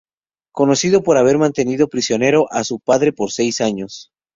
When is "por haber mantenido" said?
1.03-1.87